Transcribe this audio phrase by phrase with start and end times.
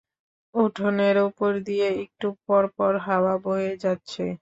[0.55, 4.23] উঠোনের ওপর দিয়ে একটু পরপর হাওয়া বয়ে যাচ্ছে!